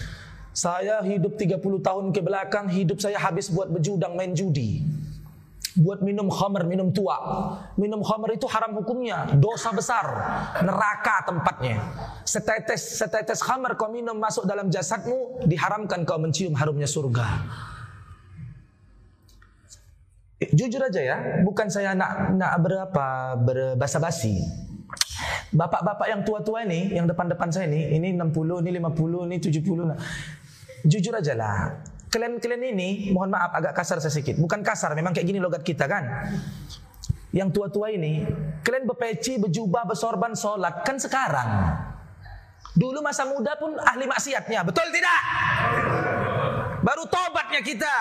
Saya 0.55 1.03
hidup 1.03 1.35
30 1.35 1.59
tahun 1.83 2.15
ke 2.15 2.23
belakang, 2.23 2.71
hidup 2.71 3.03
saya 3.03 3.19
habis 3.19 3.51
buat 3.51 3.67
berjudang 3.75 4.15
main 4.15 4.39
judi. 4.39 4.87
Buat 5.75 6.07
minum 6.07 6.31
khamr, 6.31 6.63
minum 6.63 6.95
tua. 6.95 7.19
Minum 7.75 7.99
khamr 8.07 8.39
itu 8.39 8.47
haram 8.47 8.71
hukumnya, 8.79 9.35
dosa 9.35 9.75
besar, 9.75 10.07
neraka 10.63 11.27
tempatnya. 11.27 11.83
Setetes 12.23 13.03
setetes 13.03 13.43
khamr 13.43 13.75
kau 13.75 13.91
minum 13.91 14.15
masuk 14.15 14.47
dalam 14.47 14.71
jasadmu, 14.71 15.43
diharamkan 15.43 16.07
kau 16.07 16.23
mencium 16.23 16.55
harumnya 16.55 16.87
surga. 16.87 17.27
Jujur 20.55 20.87
aja 20.87 21.03
ya, 21.03 21.17
bukan 21.43 21.67
saya 21.67 21.99
nak 21.99 22.31
nak 22.39 22.63
berapa 22.63 23.07
berbasa 23.43 23.99
basi. 23.99 24.39
Bapak-bapak 25.51 26.07
yang 26.07 26.23
tua-tua 26.23 26.63
ini, 26.63 26.95
yang 26.95 27.11
depan-depan 27.11 27.51
saya 27.51 27.67
ini, 27.67 27.99
ini 27.99 28.15
60, 28.15 28.63
ini 28.63 28.71
50, 28.79 29.27
ini 29.27 29.37
70. 29.43 30.44
Jujur 30.85 31.17
aja 31.17 31.33
lah. 31.33 31.81
Kalian-kalian 32.13 32.77
ini, 32.77 33.11
mohon 33.11 33.33
maaf 33.33 33.57
agak 33.57 33.73
kasar 33.75 33.99
sedikit. 33.99 34.39
Bukan 34.39 34.63
kasar, 34.63 34.95
memang 34.95 35.17
kayak 35.17 35.27
gini 35.27 35.43
logat 35.43 35.67
kita 35.67 35.91
kan. 35.91 36.31
Yang 37.35 37.51
tua-tua 37.51 37.91
ini, 37.91 38.23
kalian 38.63 38.87
berpeci, 38.87 39.43
berjubah, 39.43 39.83
bersorban, 39.89 40.39
sholat. 40.39 40.87
Kan 40.87 41.03
sekarang. 41.03 41.75
Dulu 42.79 43.03
masa 43.03 43.27
muda 43.27 43.59
pun 43.59 43.75
ahli 43.83 44.07
maksiatnya. 44.07 44.63
Betul 44.63 44.95
tidak? 44.95 45.21
Baru 46.85 47.09
tobatnya 47.09 47.65
kita. 47.65 47.97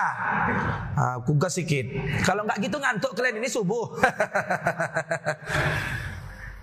Aku 1.18 1.34
gas 1.40 1.56
sedikit. 1.56 1.88
Kalau 2.22 2.46
nggak 2.46 2.60
gitu 2.62 2.76
ngantuk 2.78 3.16
kalian 3.16 3.40
ini 3.40 3.48
subuh. 3.48 3.96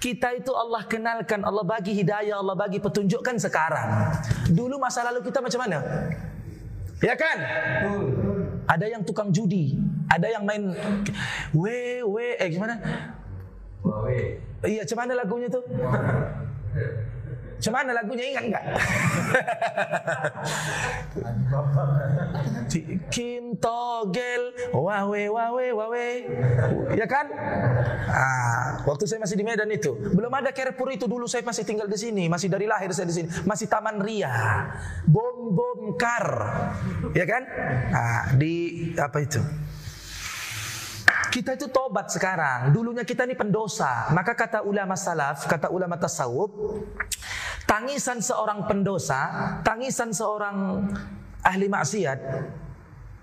Kita 0.02 0.34
itu 0.34 0.50
Allah 0.58 0.82
kenalkan, 0.90 1.46
Allah 1.46 1.62
bagi 1.62 1.94
hidayah, 1.94 2.42
Allah 2.42 2.58
bagi 2.58 2.82
petunjukkan 2.82 3.38
sekarang. 3.38 4.18
Dulu 4.50 4.82
masa 4.82 5.06
lalu 5.06 5.22
kita 5.30 5.46
macam 5.46 5.62
mana? 5.62 5.78
Ya 7.06 7.14
kan? 7.14 7.38
Ada 8.66 8.90
yang 8.90 9.06
tukang 9.06 9.30
judi, 9.30 9.78
ada 10.10 10.26
yang 10.26 10.42
main 10.42 10.74
we 11.54 12.02
we 12.02 12.34
eh 12.42 12.50
gimana? 12.50 12.82
Iya, 14.66 14.90
macam 14.90 14.98
mana 15.06 15.12
lagunya 15.22 15.48
tuh? 15.54 15.66
Macam 17.62 17.78
mana 17.78 17.94
lagunya 17.94 18.26
ingat 18.26 18.44
enggak? 18.50 18.66
Kim 23.14 23.54
Togel 23.62 24.74
Wawe 24.74 25.24
Wawe 25.30 25.66
Wawe 25.70 26.08
Ya 26.98 27.06
kan? 27.06 27.30
Ah, 28.10 28.82
waktu 28.82 29.06
saya 29.06 29.22
masih 29.22 29.38
di 29.38 29.46
Medan 29.46 29.70
itu 29.70 29.94
Belum 29.94 30.34
ada 30.34 30.50
Carrefour 30.50 30.90
itu 30.90 31.06
dulu 31.06 31.30
saya 31.30 31.46
masih 31.46 31.62
tinggal 31.62 31.86
di 31.86 32.02
sini 32.02 32.26
Masih 32.34 32.50
dari 32.50 32.66
lahir 32.66 32.90
saya 32.98 33.06
di 33.06 33.14
sini 33.14 33.30
Masih 33.46 33.70
Taman 33.70 34.02
Ria 34.02 34.34
Bom 35.06 35.54
Bom 35.54 35.94
Kar 36.02 36.26
Ya 37.14 37.30
kan? 37.30 37.46
Ah, 37.94 38.34
di 38.34 38.90
apa 38.98 39.22
itu? 39.22 39.38
Kita 41.32 41.56
itu 41.56 41.72
tobat 41.72 42.12
sekarang. 42.12 42.76
Dulunya 42.76 43.08
kita 43.08 43.24
ini 43.24 43.40
pendosa. 43.40 44.12
Maka 44.12 44.36
kata 44.36 44.68
ulama 44.68 45.00
salaf, 45.00 45.48
kata 45.48 45.72
ulama 45.72 45.96
tasawuf, 45.96 46.52
tangisan 47.72 48.20
seorang 48.20 48.68
pendosa, 48.68 49.22
tangisan 49.64 50.12
seorang 50.12 50.92
ahli 51.40 51.72
maksiat 51.72 52.20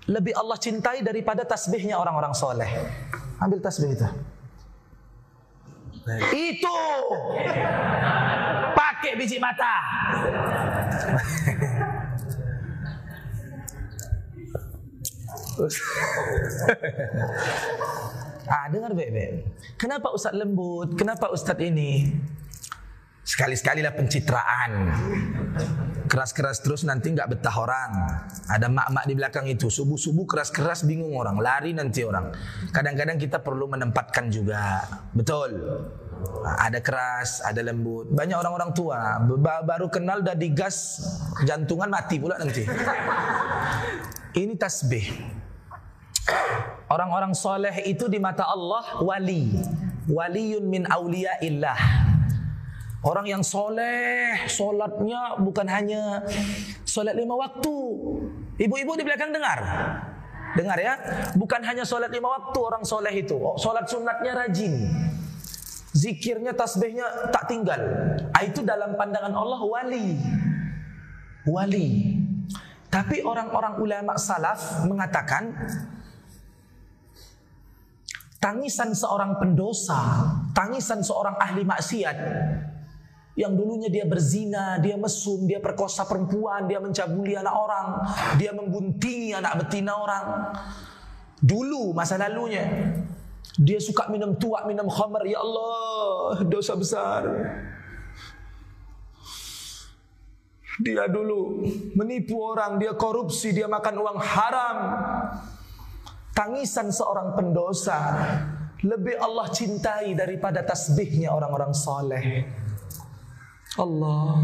lebih 0.09 0.33
Allah 0.33 0.57
cintai 0.57 1.05
daripada 1.05 1.45
tasbihnya 1.45 2.01
orang-orang 2.01 2.33
soleh. 2.33 2.65
Ambil 3.37 3.61
tasbih 3.61 3.93
itu. 3.93 4.09
Itu 6.33 6.81
pakai 8.73 9.13
biji 9.21 9.37
mata. 9.37 9.75
ah, 18.49 18.65
dengar 18.73 18.97
baik-baik. 18.97 19.45
Kenapa 19.77 20.09
Ustaz 20.09 20.33
lembut? 20.33 20.97
Kenapa 20.97 21.29
Ustaz 21.29 21.61
ini? 21.61 22.09
Sekali-sekali 23.29 23.85
lah 23.85 23.93
pencitraan. 23.93 24.89
Keras-keras 26.09 26.65
terus 26.65 26.81
nanti 26.81 27.13
nggak 27.13 27.37
betah 27.37 27.53
orang. 27.61 27.91
Ada 28.49 28.65
mak-mak 28.65 29.05
di 29.05 29.13
belakang 29.13 29.45
itu. 29.45 29.69
Subuh-subuh 29.69 30.25
keras-keras 30.25 30.81
bingung 30.81 31.13
orang. 31.13 31.37
Lari 31.37 31.77
nanti 31.77 32.01
orang. 32.01 32.33
Kadang-kadang 32.73 33.21
kita 33.21 33.37
perlu 33.37 33.69
menempatkan 33.69 34.33
juga. 34.33 34.81
Betul. 35.13 35.61
Ada 36.41 36.81
keras, 36.81 37.45
ada 37.45 37.61
lembut. 37.61 38.09
Banyak 38.09 38.33
orang-orang 38.33 38.73
tua 38.73 39.21
ba- 39.21 39.61
baru 39.61 39.93
kenal 39.93 40.25
udah 40.25 40.33
digas 40.33 40.97
jantungan 41.45 41.85
mati 41.85 42.17
pula 42.17 42.33
nanti. 42.41 42.65
Ini 44.33 44.57
tasbih. 44.57 45.05
Orang-orang 46.89 47.37
soleh 47.37 47.85
itu 47.85 48.09
di 48.09 48.17
mata 48.17 48.49
Allah 48.49 49.05
wali. 49.05 49.53
Waliyun 50.09 50.65
min 50.65 50.89
awliyaillah. 50.89 52.08
Orang 52.99 53.23
yang 53.23 53.39
soleh, 53.39 54.43
solatnya 54.51 55.39
bukan 55.39 55.63
hanya 55.71 56.19
solat 56.83 57.15
lima 57.15 57.31
waktu. 57.39 57.75
Ibu-ibu 58.59 58.91
di 58.99 59.07
belakang 59.07 59.31
dengar. 59.31 59.59
Dengar 60.59 60.75
ya, 60.75 60.99
bukan 61.39 61.63
hanya 61.63 61.87
solat 61.87 62.11
lima 62.11 62.27
waktu 62.27 62.59
orang 62.59 62.83
soleh 62.83 63.15
itu. 63.15 63.39
Oh, 63.39 63.55
solat 63.55 63.87
sunatnya 63.87 64.35
rajin. 64.35 64.91
Zikirnya, 65.95 66.51
tasbihnya 66.51 67.31
tak 67.31 67.47
tinggal. 67.47 67.79
Ah, 68.35 68.43
Itu 68.43 68.67
dalam 68.67 68.99
pandangan 68.99 69.31
Allah 69.31 69.61
wali. 69.63 70.19
Wali. 71.47 72.19
Tapi 72.91 73.23
orang-orang 73.23 73.79
ulama 73.79 74.19
salaf 74.19 74.83
mengatakan 74.83 75.55
tangisan 78.43 78.91
seorang 78.91 79.39
pendosa, 79.39 79.99
tangisan 80.51 80.99
seorang 80.99 81.39
ahli 81.39 81.63
maksiat 81.63 82.17
yang 83.39 83.55
dulunya 83.55 83.87
dia 83.87 84.03
berzina, 84.03 84.75
dia 84.83 84.99
mesum, 84.99 85.47
dia 85.47 85.63
perkosa 85.63 86.03
perempuan, 86.03 86.67
dia 86.67 86.83
mencabuli 86.83 87.39
anak 87.39 87.55
orang, 87.55 87.87
dia 88.35 88.51
membuntingi 88.51 89.31
anak 89.31 89.63
betina 89.63 89.95
orang. 89.95 90.25
Dulu 91.39 91.95
masa 91.95 92.19
lalunya 92.19 92.67
dia 93.59 93.79
suka 93.79 94.07
minum 94.07 94.39
tuak, 94.39 94.63
minum 94.67 94.87
khamar, 94.87 95.27
ya 95.27 95.43
Allah, 95.43 96.43
dosa 96.47 96.75
besar. 96.79 97.23
Dia 100.79 101.11
dulu 101.11 101.67
menipu 101.95 102.39
orang, 102.39 102.79
dia 102.79 102.95
korupsi, 102.95 103.51
dia 103.51 103.67
makan 103.67 103.99
uang 103.99 104.19
haram. 104.23 104.77
Tangisan 106.31 106.87
seorang 106.87 107.35
pendosa 107.35 107.99
lebih 108.79 109.19
Allah 109.19 109.51
cintai 109.51 110.15
daripada 110.15 110.63
tasbihnya 110.63 111.35
orang-orang 111.35 111.75
soleh. 111.75 112.47
Allah. 113.79 114.43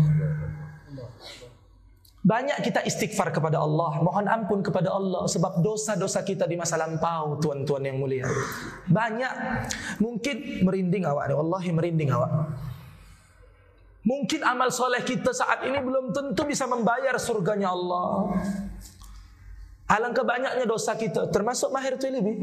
Banyak 2.26 2.58
kita 2.66 2.82
istighfar 2.82 3.30
kepada 3.30 3.62
Allah, 3.62 4.02
mohon 4.02 4.26
ampun 4.26 4.66
kepada 4.66 4.90
Allah 4.90 5.30
sebab 5.30 5.62
dosa-dosa 5.62 6.26
kita 6.26 6.50
di 6.50 6.58
masa 6.58 6.74
lampau, 6.74 7.38
tuan-tuan 7.38 7.86
yang 7.86 8.02
mulia. 8.02 8.26
Banyak. 8.90 9.34
Mungkin 10.02 10.66
merinding 10.66 11.06
awak, 11.06 11.30
wallahi 11.30 11.70
merinding 11.70 12.10
awak. 12.10 12.50
Mungkin 14.06 14.42
amal 14.42 14.74
soleh 14.74 15.06
kita 15.06 15.38
saat 15.38 15.70
ini 15.70 15.78
belum 15.78 16.18
tentu 16.18 16.50
bisa 16.50 16.66
membayar 16.66 17.14
surganya 17.22 17.74
Allah. 17.74 18.34
Alangkah 19.86 20.26
banyaknya 20.26 20.66
dosa 20.66 20.98
kita, 20.98 21.30
termasuk 21.30 21.70
mahir 21.70 21.94
tulibi. 22.02 22.42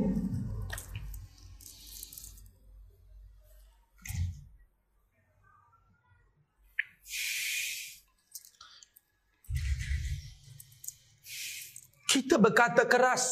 Kita 12.32 12.40
berkata 12.40 12.88
keras. 12.88 13.28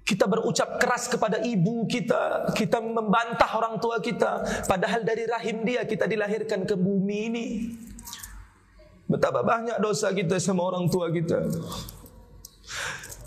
Kita 0.00 0.24
berucap 0.24 0.80
keras 0.80 1.12
kepada 1.12 1.44
ibu 1.44 1.84
kita. 1.84 2.56
Kita 2.56 2.80
membantah 2.80 3.52
orang 3.52 3.76
tua 3.76 4.00
kita. 4.00 4.64
Padahal 4.64 5.04
dari 5.04 5.28
rahim 5.28 5.60
dia 5.68 5.84
kita 5.84 6.08
dilahirkan 6.08 6.64
ke 6.64 6.72
bumi 6.72 7.18
ini. 7.28 7.46
Betapa 9.04 9.44
banyak 9.44 9.76
dosa 9.76 10.08
kita 10.08 10.40
sama 10.40 10.72
orang 10.72 10.88
tua 10.88 11.12
kita. 11.12 11.36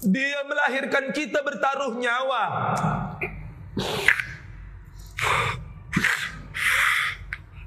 Dia 0.02 0.42
melahirkan 0.50 1.14
kita 1.14 1.46
bertaruh 1.46 1.94
nyawa 1.94 2.44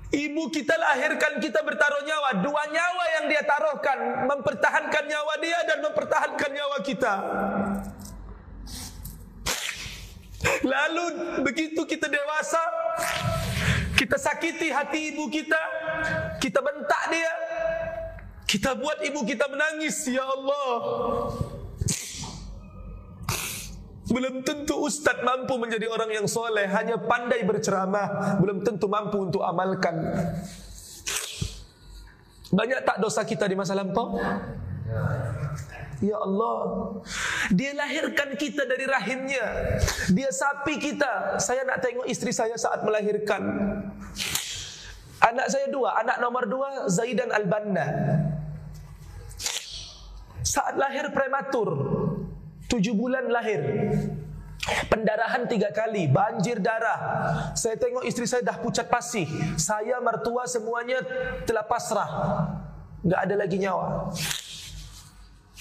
Ibu 0.07 0.55
kita 0.55 0.79
lahirkan 0.79 1.42
kita 1.42 1.66
bertaruh 1.66 2.03
nyawa. 2.07 2.31
Dua 2.38 2.62
nyawa 2.71 3.05
yang 3.19 3.25
dia 3.27 3.42
taruhkan 3.42 3.99
Mempertahankan 4.31 5.05
nyawa 5.11 5.35
dia 5.42 5.59
dan 5.66 5.79
mempertahankan 5.83 6.51
nyawa 6.55 6.79
kita. 6.87 7.14
Lalu 10.62 11.05
begitu 11.42 11.83
kita 11.83 12.07
dewasa 12.07 12.61
Kita 13.99 14.14
sakiti 14.14 14.71
hati 14.71 15.11
ibu 15.11 15.27
kita 15.27 15.59
Kita 16.38 16.62
bentak 16.62 17.03
dia 17.11 17.33
Kita 18.47 18.79
buat 18.79 19.03
ibu 19.03 19.27
kita 19.27 19.51
menangis. 19.51 20.07
Ya 20.07 20.23
Allah 20.23 20.79
Belum 24.07 24.38
tentu 24.47 24.87
ustaz 24.87 25.19
mampu 25.27 25.59
menjadi 25.59 25.90
orang 25.90 26.11
yang 26.14 26.27
soleh 26.31 26.71
Hanya 26.71 26.95
pandai 26.95 27.42
berceramah 27.42 28.38
Belum 28.38 28.62
tentu 28.62 28.87
mampu 28.87 29.19
untuk 29.19 29.42
amalkan. 29.42 29.99
Banyak 32.55 32.87
tak 32.87 33.03
dosa 33.03 33.27
kita 33.27 33.51
di 33.51 33.59
masa 33.59 33.75
lampau? 33.75 34.14
Ya 35.99 36.16
Allah 36.23 36.57
Dia 37.51 37.75
lahirkan 37.75 38.38
kita 38.38 38.62
dari 38.69 38.87
rahimnya. 38.87 39.77
Dia 40.14 40.31
sapi 40.31 40.79
kita. 40.79 41.42
Saya 41.42 41.66
nak 41.66 41.83
tengok 41.83 42.07
isteri 42.07 42.31
saya 42.31 42.55
saat 42.55 42.87
melahirkan. 42.87 43.42
Anak 45.19 45.51
saya 45.51 45.66
dua 45.73 45.99
Anak 45.99 46.23
nomor 46.23 46.47
dua 46.47 46.69
Zaidan 46.87 47.35
Al-Banna. 47.35 47.87
Saat 50.47 50.79
lahir 50.79 51.11
prematur 51.11 51.69
Tujuh 52.67 52.95
bulan 52.97 53.31
lahir 53.31 53.63
Pendarahan 54.91 55.47
tiga 55.47 55.71
kali 55.71 56.11
Banjir 56.11 56.59
darah 56.59 56.99
Saya 57.55 57.79
tengok 57.79 58.03
isteri 58.03 58.27
saya 58.27 58.43
dah 58.43 58.59
pucat 58.59 58.91
pasih 58.91 59.27
Saya 59.55 60.03
mertua 60.03 60.49
semuanya 60.51 61.03
telah 61.47 61.63
pasrah 61.63 62.11
Enggak 63.07 63.21
ada 63.23 63.35
lagi 63.39 63.57
nyawa 63.63 64.11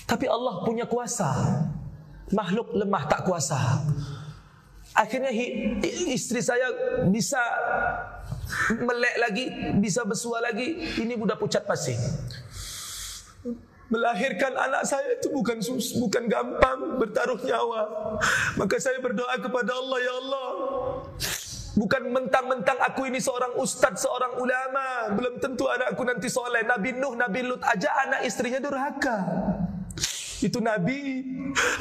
tapi 0.05 0.29
Allah 0.29 0.61
punya 0.61 0.85
kuasa. 0.85 1.29
Makhluk 2.33 2.73
lemah 2.77 3.03
tak 3.09 3.25
kuasa. 3.25 3.57
Akhirnya 4.95 5.29
istri 6.09 6.39
saya 6.39 6.71
bisa 7.09 7.41
melek 8.79 9.15
lagi, 9.19 9.45
bisa 9.81 10.05
bersua 10.05 10.41
lagi. 10.41 11.01
Ini 11.01 11.17
budak 11.17 11.41
pucat 11.41 11.65
pasir. 11.65 11.97
Melahirkan 13.85 14.57
anak 14.57 14.83
saya 14.89 15.13
itu 15.13 15.29
bukan 15.29 15.61
sus, 15.61 15.93
bukan 15.93 16.25
gampang 16.25 16.97
bertaruh 16.97 17.37
nyawa. 17.37 17.81
Maka 18.57 18.81
saya 18.81 18.97
berdoa 18.97 19.37
kepada 19.37 19.77
Allah, 19.77 19.97
ya 20.01 20.13
Allah. 20.25 20.49
Bukan 21.75 22.07
mentang-mentang 22.09 22.81
aku 22.81 23.05
ini 23.05 23.21
seorang 23.21 23.53
ustaz, 23.61 24.01
seorang 24.01 24.41
ulama. 24.41 25.13
Belum 25.13 25.37
tentu 25.37 25.69
anakku 25.69 26.01
nanti 26.01 26.31
soleh. 26.31 26.65
Nabi 26.65 26.97
Nuh, 26.97 27.13
Nabi 27.13 27.45
Lut 27.45 27.61
aja 27.61 27.93
anak 28.09 28.25
istrinya 28.25 28.57
durhaka. 28.57 29.17
Itu 30.43 30.59
Nabi 30.59 31.23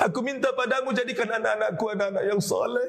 Aku 0.06 0.22
minta 0.22 0.54
padamu 0.54 0.94
jadikan 0.94 1.26
anak-anakku 1.26 1.84
anak-anak 1.90 2.24
yang 2.24 2.38
soleh 2.38 2.86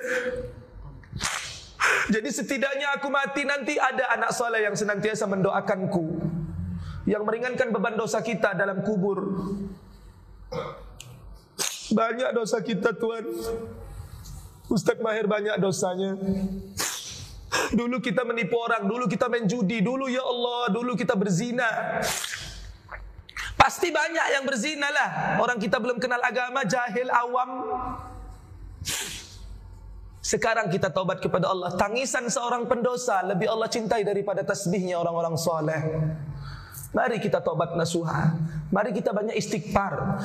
Jadi 2.13 2.29
setidaknya 2.29 2.93
aku 2.93 3.09
mati 3.09 3.41
nanti 3.43 3.73
ada 3.75 4.13
anak 4.13 4.29
soleh 4.29 4.61
yang 4.61 4.77
senantiasa 4.77 5.25
mendoakanku 5.25 6.24
Yang 7.05 7.23
meringankan 7.25 7.69
beban 7.69 7.95
dosa 7.97 8.21
kita 8.25 8.57
dalam 8.57 8.81
kubur 8.81 9.21
Banyak 11.93 12.33
dosa 12.33 12.59
kita 12.65 12.97
Tuhan 12.97 13.25
Ustaz 14.73 14.97
Mahir 14.97 15.29
banyak 15.29 15.61
dosanya 15.61 16.17
Dulu 17.77 18.01
kita 18.01 18.25
menipu 18.25 18.57
orang 18.57 18.89
Dulu 18.89 19.05
kita 19.05 19.29
main 19.29 19.45
judi 19.45 19.85
Dulu 19.85 20.09
ya 20.09 20.25
Allah 20.25 20.73
Dulu 20.73 20.97
kita 20.97 21.13
berzina 21.13 22.01
Pasti 23.55 23.89
banyak 23.89 24.27
yang 24.29 24.43
berzina 24.45 24.93
lah. 24.93 25.09
Orang 25.41 25.57
kita 25.57 25.81
belum 25.81 25.97
kenal 25.97 26.21
agama, 26.21 26.61
jahil, 26.69 27.09
awam. 27.09 27.49
Sekarang 30.21 30.69
kita 30.69 30.93
taubat 30.93 31.17
kepada 31.17 31.49
Allah. 31.49 31.73
Tangisan 31.73 32.29
seorang 32.29 32.69
pendosa 32.69 33.25
lebih 33.25 33.49
Allah 33.49 33.65
cintai 33.65 34.05
daripada 34.05 34.45
tasbihnya 34.45 35.01
orang-orang 35.01 35.33
soleh. 35.33 35.81
Mari 36.95 37.19
kita 37.19 37.43
taubat 37.43 37.75
nasuha. 37.75 38.39
Mari 38.71 38.95
kita 38.95 39.11
banyak 39.11 39.35
istighfar. 39.35 40.23